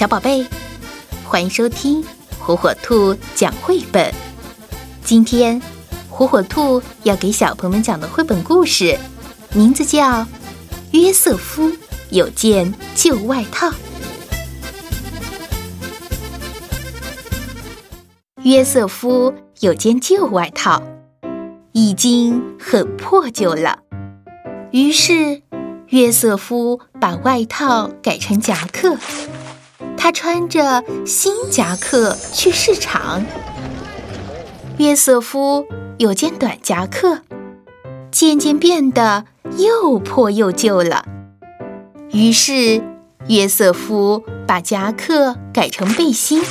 [0.00, 0.46] 小宝贝，
[1.26, 2.02] 欢迎收听
[2.38, 4.10] 火火兔讲绘本。
[5.04, 5.60] 今天，
[6.08, 8.98] 火火兔要给小朋友们讲的绘本故事，
[9.52, 10.22] 名字叫
[10.92, 11.70] 《约瑟夫
[12.08, 13.68] 有件旧外套》。
[18.42, 20.82] 约瑟夫有件旧外套，
[21.72, 23.80] 已经很破旧了，
[24.70, 25.42] 于是。
[25.88, 28.96] 约瑟夫把外套改成夹克，
[30.02, 33.22] 他穿着新夹克去市场。
[34.78, 35.66] 约瑟夫
[35.98, 37.20] 有件短夹克，
[38.10, 39.26] 渐渐变得
[39.58, 41.04] 又破又旧了。
[42.12, 42.82] 于是，
[43.28, 46.42] 约瑟夫把夹克改成背心，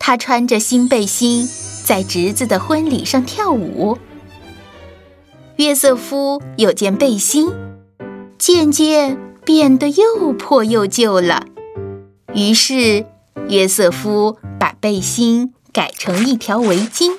[0.00, 1.48] 他穿着新背心
[1.84, 3.96] 在侄子的婚礼上跳舞。
[5.54, 7.52] 约瑟夫有件背心。
[8.38, 11.46] 渐渐变得又破又旧了，
[12.34, 13.06] 于是
[13.48, 17.12] 约瑟夫把背心改成一条围巾。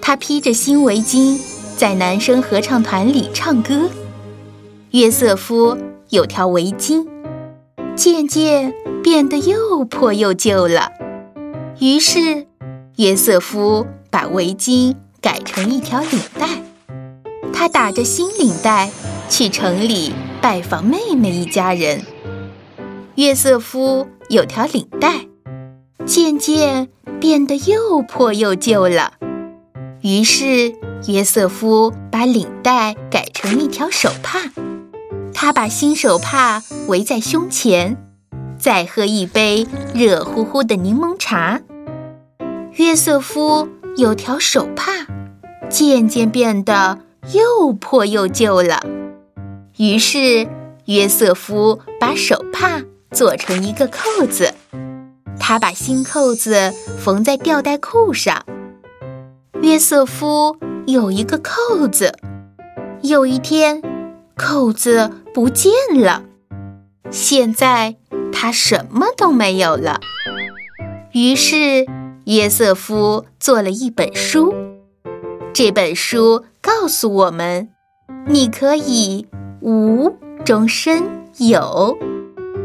[0.00, 1.40] 他披着新围巾，
[1.76, 3.88] 在男生合唱团里唱歌。
[4.90, 5.78] 约瑟夫
[6.10, 7.06] 有条围巾，
[7.94, 10.90] 渐渐变得又破又旧了，
[11.78, 12.46] 于是
[12.96, 16.48] 约瑟夫把围巾改成一条领带。
[17.52, 18.90] 他打着新领带
[19.28, 20.12] 去城里。
[20.42, 22.02] 拜访妹妹一家人。
[23.14, 25.26] 约瑟夫有条领带，
[26.06, 26.88] 渐渐
[27.20, 29.12] 变得又破又旧了。
[30.00, 30.74] 于是
[31.06, 34.50] 约瑟夫把领带改成一条手帕，
[35.34, 38.02] 他把新手帕围在胸前，
[38.58, 41.60] 再喝一杯热乎乎的柠檬茶。
[42.76, 44.92] 约瑟夫有条手帕，
[45.68, 47.00] 渐渐变得
[47.34, 48.82] 又破又旧了。
[49.76, 50.48] 于是，
[50.86, 54.54] 约瑟夫把手帕做成一个扣子，
[55.38, 58.44] 他把新扣子缝在吊带裤上。
[59.62, 62.14] 约瑟夫有一个扣子，
[63.02, 63.82] 有一天，
[64.36, 66.24] 扣子不见了。
[67.10, 67.96] 现在
[68.32, 70.00] 他什么都没有了。
[71.12, 71.86] 于是，
[72.24, 74.54] 约瑟夫做了一本书。
[75.52, 77.68] 这本书告诉我们：
[78.26, 79.26] 你可以。
[79.64, 80.12] 无
[80.44, 81.96] 中生有，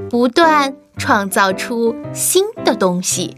[0.10, 3.38] 不断创造出新的东西。